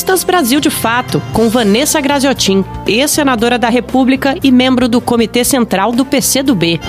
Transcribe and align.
Entrevistas 0.00 0.24
Brasil 0.24 0.60
de 0.60 0.70
Fato, 0.70 1.20
com 1.34 1.50
Vanessa 1.50 2.00
Graziotin, 2.00 2.64
ex-senadora 2.86 3.58
da 3.58 3.68
República 3.68 4.34
e 4.42 4.50
membro 4.50 4.88
do 4.88 4.98
Comitê 4.98 5.44
Central 5.44 5.92
do 5.92 6.06
PCdoB. 6.06 6.80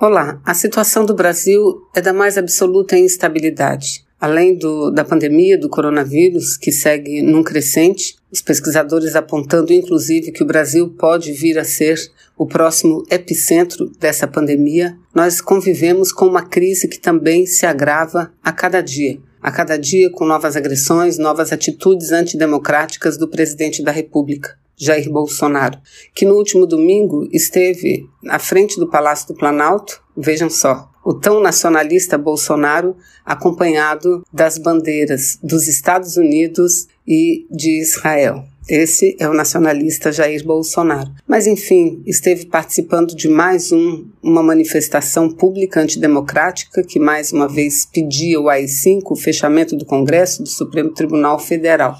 Olá, 0.00 0.40
a 0.44 0.52
situação 0.52 1.06
do 1.06 1.14
Brasil 1.14 1.86
é 1.94 2.00
da 2.00 2.12
mais 2.12 2.36
absoluta 2.36 2.98
instabilidade. 2.98 4.04
Além 4.18 4.56
do, 4.56 4.90
da 4.90 5.04
pandemia 5.04 5.58
do 5.58 5.68
coronavírus, 5.68 6.56
que 6.56 6.72
segue 6.72 7.20
num 7.20 7.42
crescente, 7.42 8.16
os 8.32 8.40
pesquisadores 8.40 9.14
apontando 9.14 9.72
inclusive 9.72 10.32
que 10.32 10.42
o 10.42 10.46
Brasil 10.46 10.88
pode 10.88 11.32
vir 11.32 11.58
a 11.58 11.64
ser 11.64 11.98
o 12.36 12.46
próximo 12.46 13.04
epicentro 13.10 13.90
dessa 13.98 14.26
pandemia, 14.26 14.96
nós 15.14 15.40
convivemos 15.40 16.12
com 16.12 16.26
uma 16.26 16.42
crise 16.42 16.88
que 16.88 16.98
também 16.98 17.46
se 17.46 17.66
agrava 17.66 18.32
a 18.42 18.52
cada 18.52 18.80
dia. 18.80 19.18
A 19.40 19.52
cada 19.52 19.76
dia 19.76 20.10
com 20.10 20.26
novas 20.26 20.56
agressões, 20.56 21.18
novas 21.18 21.52
atitudes 21.52 22.10
antidemocráticas 22.10 23.16
do 23.16 23.28
presidente 23.28 23.82
da 23.82 23.92
República. 23.92 24.58
Jair 24.78 25.10
Bolsonaro, 25.10 25.78
que 26.14 26.26
no 26.26 26.34
último 26.34 26.66
domingo 26.66 27.26
esteve 27.32 28.06
à 28.28 28.38
frente 28.38 28.78
do 28.78 28.86
Palácio 28.86 29.28
do 29.28 29.34
Planalto, 29.34 30.02
vejam 30.14 30.50
só, 30.50 30.90
o 31.06 31.14
tão 31.14 31.38
nacionalista 31.38 32.18
Bolsonaro, 32.18 32.96
acompanhado 33.24 34.24
das 34.32 34.58
bandeiras 34.58 35.38
dos 35.40 35.68
Estados 35.68 36.16
Unidos 36.16 36.88
e 37.06 37.46
de 37.48 37.80
Israel. 37.80 38.42
Esse 38.68 39.16
é 39.20 39.28
o 39.28 39.32
nacionalista 39.32 40.10
Jair 40.10 40.44
Bolsonaro. 40.44 41.08
Mas, 41.24 41.46
enfim, 41.46 42.02
esteve 42.04 42.46
participando 42.46 43.14
de 43.14 43.28
mais 43.28 43.70
um, 43.70 44.04
uma 44.20 44.42
manifestação 44.42 45.30
pública 45.30 45.80
antidemocrática 45.80 46.82
que, 46.82 46.98
mais 46.98 47.32
uma 47.32 47.46
vez, 47.46 47.86
pedia 47.86 48.40
o 48.40 48.48
AI-5, 48.48 49.02
o 49.08 49.14
fechamento 49.14 49.76
do 49.76 49.84
Congresso 49.84 50.42
do 50.42 50.48
Supremo 50.48 50.90
Tribunal 50.90 51.38
Federal. 51.38 51.94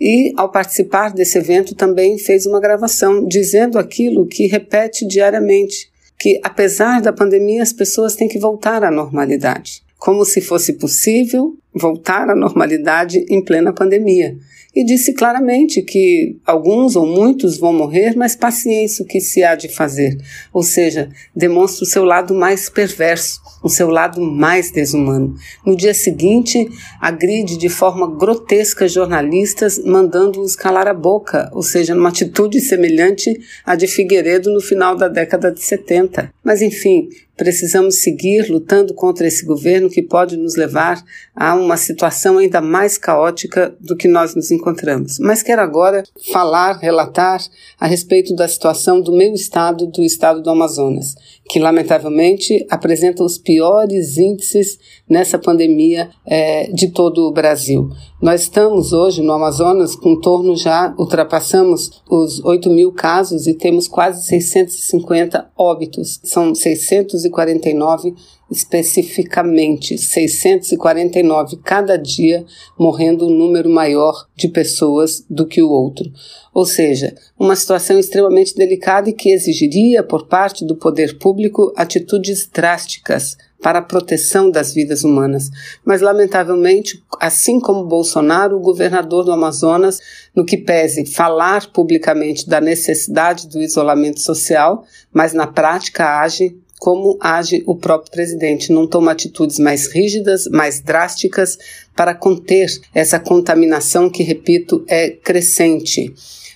E, 0.00 0.32
ao 0.36 0.48
participar 0.48 1.12
desse 1.12 1.38
evento, 1.38 1.74
também 1.74 2.18
fez 2.18 2.46
uma 2.46 2.60
gravação 2.60 3.26
dizendo 3.26 3.80
aquilo 3.80 4.28
que 4.28 4.46
repete 4.46 5.04
diariamente: 5.04 5.92
que, 6.24 6.40
apesar 6.42 7.02
da 7.02 7.12
pandemia, 7.12 7.62
as 7.62 7.70
pessoas 7.70 8.16
têm 8.16 8.26
que 8.26 8.38
voltar 8.38 8.82
à 8.82 8.90
normalidade. 8.90 9.82
Como 9.98 10.24
se 10.24 10.40
fosse 10.40 10.72
possível 10.72 11.54
voltar 11.74 12.30
à 12.30 12.34
normalidade 12.34 13.24
em 13.28 13.42
plena 13.42 13.72
pandemia. 13.72 14.36
E 14.74 14.84
disse 14.84 15.12
claramente 15.12 15.82
que 15.82 16.36
alguns 16.44 16.96
ou 16.96 17.06
muitos 17.06 17.56
vão 17.56 17.72
morrer, 17.72 18.16
mas 18.16 18.34
paciência 18.34 19.04
o 19.04 19.06
que 19.06 19.20
se 19.20 19.44
há 19.44 19.54
de 19.54 19.68
fazer. 19.68 20.18
Ou 20.52 20.64
seja, 20.64 21.10
demonstra 21.34 21.84
o 21.84 21.86
seu 21.86 22.04
lado 22.04 22.34
mais 22.34 22.68
perverso, 22.68 23.40
o 23.62 23.68
seu 23.68 23.88
lado 23.88 24.20
mais 24.20 24.72
desumano. 24.72 25.36
No 25.64 25.76
dia 25.76 25.94
seguinte, 25.94 26.68
agride 27.00 27.56
de 27.56 27.68
forma 27.68 28.18
grotesca 28.18 28.88
jornalistas, 28.88 29.78
mandando-os 29.78 30.56
calar 30.56 30.88
a 30.88 30.94
boca, 30.94 31.48
ou 31.52 31.62
seja, 31.62 31.94
numa 31.94 32.08
atitude 32.08 32.60
semelhante 32.60 33.38
à 33.64 33.76
de 33.76 33.86
Figueiredo 33.86 34.52
no 34.52 34.60
final 34.60 34.96
da 34.96 35.06
década 35.06 35.52
de 35.52 35.62
70. 35.62 36.34
Mas 36.42 36.60
enfim, 36.60 37.08
precisamos 37.36 37.96
seguir 37.96 38.50
lutando 38.50 38.92
contra 38.94 39.26
esse 39.26 39.44
governo 39.44 39.88
que 39.88 40.02
pode 40.02 40.36
nos 40.36 40.56
levar 40.56 41.02
a 41.34 41.54
uma 41.64 41.76
situação 41.76 42.38
ainda 42.38 42.60
mais 42.60 42.98
caótica 42.98 43.74
do 43.80 43.96
que 43.96 44.06
nós 44.06 44.34
nos 44.34 44.50
encontramos. 44.50 45.18
Mas 45.18 45.42
quero 45.42 45.62
agora 45.62 46.04
falar, 46.32 46.78
relatar 46.78 47.40
a 47.80 47.86
respeito 47.86 48.34
da 48.34 48.46
situação 48.46 49.00
do 49.00 49.12
meu 49.12 49.32
estado, 49.32 49.86
do 49.86 50.02
estado 50.02 50.42
do 50.42 50.50
Amazonas, 50.50 51.14
que 51.46 51.58
lamentavelmente 51.58 52.66
apresenta 52.70 53.22
os 53.22 53.36
piores 53.36 54.16
índices 54.16 54.78
nessa 55.08 55.38
pandemia 55.38 56.10
é, 56.26 56.70
de 56.72 56.88
todo 56.88 57.28
o 57.28 57.32
Brasil. 57.32 57.90
Nós 58.20 58.42
estamos 58.42 58.92
hoje 58.92 59.20
no 59.20 59.32
Amazonas 59.32 59.94
com 59.94 60.18
torno 60.18 60.56
já, 60.56 60.94
ultrapassamos 60.98 62.02
os 62.08 62.42
8 62.42 62.70
mil 62.70 62.92
casos 62.92 63.46
e 63.46 63.54
temos 63.54 63.86
quase 63.86 64.26
650 64.26 65.50
óbitos. 65.56 66.20
São 66.24 66.54
649 66.54 68.14
especificamente 68.50 69.96
649 69.98 71.58
cada 71.64 71.96
dia, 71.96 72.44
morrendo 72.78 73.26
um 73.26 73.30
número 73.30 73.68
maior 73.68 74.26
de 74.36 74.48
pessoas 74.48 75.24
do 75.28 75.46
que 75.46 75.62
o 75.62 75.70
outro. 75.70 76.10
Ou 76.52 76.64
seja, 76.64 77.14
uma 77.38 77.56
situação 77.56 77.98
extremamente 77.98 78.54
delicada 78.54 79.10
e 79.10 79.12
que 79.12 79.30
exigiria, 79.30 80.02
por 80.02 80.26
parte 80.26 80.64
do 80.64 80.76
poder 80.76 81.18
público, 81.18 81.33
atitudes 81.76 82.48
drásticas 82.52 83.36
para 83.62 83.78
a 83.78 83.82
proteção 83.82 84.50
das 84.50 84.74
vidas 84.74 85.04
humanas. 85.04 85.50
Mas, 85.84 86.02
lamentavelmente, 86.02 87.02
assim 87.18 87.58
como 87.58 87.86
Bolsonaro, 87.86 88.56
o 88.56 88.60
governador 88.60 89.24
do 89.24 89.32
Amazonas, 89.32 90.00
no 90.34 90.44
que 90.44 90.58
pese 90.58 91.06
falar 91.06 91.72
publicamente 91.72 92.46
da 92.46 92.60
necessidade 92.60 93.48
do 93.48 93.62
isolamento 93.62 94.20
social, 94.20 94.84
mas 95.10 95.32
na 95.32 95.46
prática 95.46 96.20
age 96.20 96.54
como 96.78 97.16
age 97.18 97.62
o 97.66 97.74
próprio 97.74 98.12
presidente. 98.12 98.70
Não 98.70 98.86
toma 98.86 99.12
atitudes 99.12 99.58
mais 99.58 99.86
rígidas, 99.86 100.46
mais 100.48 100.80
drásticas 100.80 101.56
para 101.96 102.14
conter 102.14 102.68
essa 102.94 103.18
contaminação 103.18 104.10
que, 104.10 104.22
repito, 104.22 104.84
é 104.86 105.08
crescente. 105.08 106.12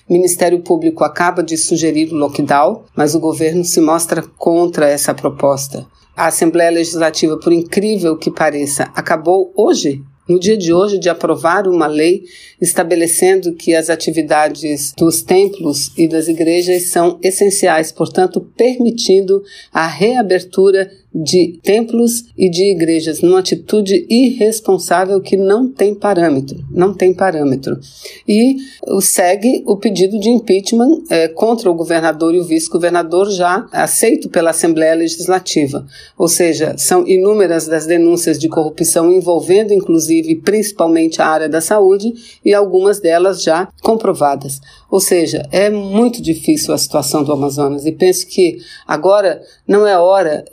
O 0.09 0.13
Ministério 0.13 0.59
Público 0.61 1.03
acaba 1.03 1.43
de 1.43 1.55
sugerir 1.55 2.11
o 2.11 2.15
lockdown, 2.15 2.81
mas 2.95 3.13
o 3.13 3.19
governo 3.19 3.63
se 3.63 3.79
mostra 3.79 4.23
contra 4.23 4.89
essa 4.89 5.13
proposta. 5.13 5.85
A 6.17 6.25
Assembleia 6.25 6.71
Legislativa, 6.71 7.37
por 7.37 7.53
incrível 7.53 8.17
que 8.17 8.31
pareça, 8.31 8.89
acabou 8.95 9.53
hoje 9.55 10.01
no 10.29 10.39
dia 10.39 10.55
de 10.55 10.71
hoje, 10.71 10.99
de 10.99 11.09
aprovar 11.09 11.67
uma 11.67 11.87
lei 11.87 12.23
estabelecendo 12.61 13.55
que 13.55 13.73
as 13.73 13.89
atividades 13.89 14.93
dos 14.95 15.23
templos 15.23 15.91
e 15.97 16.07
das 16.07 16.27
igrejas 16.27 16.83
são 16.83 17.17
essenciais, 17.23 17.91
portanto, 17.91 18.39
permitindo 18.55 19.41
a 19.73 19.87
reabertura 19.87 20.91
de 21.13 21.59
templos 21.63 22.25
e 22.37 22.49
de 22.49 22.71
igrejas 22.71 23.21
numa 23.21 23.39
atitude 23.39 24.05
irresponsável 24.09 25.19
que 25.19 25.35
não 25.35 25.67
tem 25.71 25.95
parâmetro, 25.95 26.63
não 26.71 26.93
tem 26.93 27.13
parâmetro. 27.13 27.79
E 28.27 28.57
segue 29.01 29.63
o 29.65 29.75
pedido 29.75 30.19
de 30.19 30.29
impeachment 30.29 31.03
é, 31.09 31.27
contra 31.27 31.69
o 31.69 31.73
governador 31.73 32.35
e 32.35 32.39
o 32.39 32.43
vice-governador 32.43 33.31
já 33.31 33.67
aceito 33.71 34.29
pela 34.29 34.51
Assembleia 34.51 34.93
Legislativa. 34.93 35.85
Ou 36.17 36.27
seja, 36.27 36.75
são 36.77 37.07
inúmeras 37.07 37.67
das 37.67 37.85
denúncias 37.85 38.37
de 38.37 38.47
corrupção 38.47 39.11
envolvendo 39.11 39.73
inclusive 39.73 40.35
principalmente 40.35 41.21
a 41.21 41.27
área 41.27 41.49
da 41.49 41.61
saúde 41.61 42.13
e 42.45 42.53
algumas 42.53 42.99
delas 42.99 43.41
já 43.41 43.67
comprovadas. 43.81 44.61
Ou 44.89 44.99
seja, 44.99 45.47
é 45.51 45.69
muito 45.69 46.21
difícil 46.21 46.73
a 46.73 46.77
situação 46.77 47.23
do 47.23 47.31
Amazonas 47.31 47.85
e 47.85 47.91
penso 47.91 48.27
que 48.27 48.57
agora 48.87 49.41
não 49.67 49.85
é 49.85 49.97
hora 49.97 50.43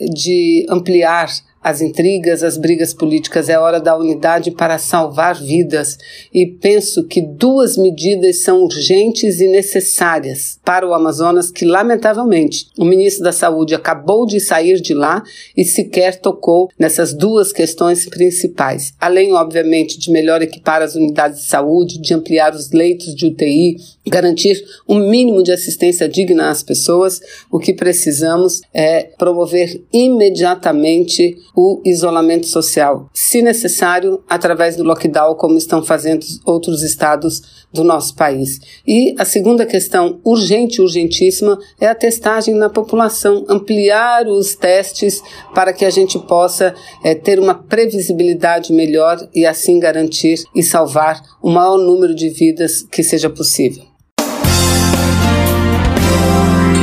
ampliar 0.68 1.28
as 1.66 1.80
intrigas, 1.80 2.44
as 2.44 2.56
brigas 2.56 2.94
políticas, 2.94 3.48
é 3.48 3.58
hora 3.58 3.80
da 3.80 3.98
unidade 3.98 4.52
para 4.52 4.78
salvar 4.78 5.34
vidas. 5.34 5.98
E 6.32 6.46
penso 6.46 7.02
que 7.02 7.20
duas 7.20 7.76
medidas 7.76 8.42
são 8.42 8.62
urgentes 8.62 9.40
e 9.40 9.48
necessárias 9.48 10.60
para 10.64 10.86
o 10.86 10.94
Amazonas, 10.94 11.50
que 11.50 11.64
lamentavelmente 11.64 12.68
o 12.78 12.84
ministro 12.84 13.24
da 13.24 13.32
Saúde 13.32 13.74
acabou 13.74 14.24
de 14.24 14.38
sair 14.38 14.80
de 14.80 14.94
lá 14.94 15.24
e 15.56 15.64
sequer 15.64 16.20
tocou 16.20 16.70
nessas 16.78 17.12
duas 17.12 17.52
questões 17.52 18.08
principais. 18.08 18.92
Além, 19.00 19.32
obviamente, 19.32 19.98
de 19.98 20.12
melhor 20.12 20.42
equipar 20.42 20.82
as 20.82 20.94
unidades 20.94 21.40
de 21.40 21.46
saúde, 21.48 22.00
de 22.00 22.14
ampliar 22.14 22.54
os 22.54 22.70
leitos 22.70 23.12
de 23.12 23.26
UTI, 23.26 23.76
garantir 24.06 24.64
um 24.88 25.00
mínimo 25.10 25.42
de 25.42 25.50
assistência 25.50 26.08
digna 26.08 26.48
às 26.48 26.62
pessoas, 26.62 27.20
o 27.50 27.58
que 27.58 27.74
precisamos 27.74 28.60
é 28.72 29.02
promover 29.18 29.82
imediatamente 29.92 31.36
o 31.56 31.80
isolamento 31.86 32.46
social, 32.46 33.08
se 33.14 33.40
necessário, 33.40 34.22
através 34.28 34.76
do 34.76 34.84
lockdown, 34.84 35.34
como 35.36 35.56
estão 35.56 35.82
fazendo 35.82 36.26
outros 36.44 36.82
estados 36.82 37.66
do 37.72 37.82
nosso 37.82 38.14
país. 38.14 38.60
E 38.86 39.14
a 39.18 39.24
segunda 39.24 39.64
questão 39.64 40.20
urgente, 40.22 40.82
urgentíssima, 40.82 41.58
é 41.80 41.86
a 41.86 41.94
testagem 41.94 42.54
na 42.54 42.68
população, 42.68 43.46
ampliar 43.48 44.26
os 44.26 44.54
testes 44.54 45.22
para 45.54 45.72
que 45.72 45.86
a 45.86 45.90
gente 45.90 46.18
possa 46.18 46.74
é, 47.02 47.14
ter 47.14 47.40
uma 47.40 47.54
previsibilidade 47.54 48.72
melhor 48.72 49.26
e 49.34 49.46
assim 49.46 49.80
garantir 49.80 50.44
e 50.54 50.62
salvar 50.62 51.22
o 51.42 51.48
maior 51.48 51.78
número 51.78 52.14
de 52.14 52.28
vidas 52.28 52.82
que 52.82 53.02
seja 53.02 53.30
possível. 53.30 53.85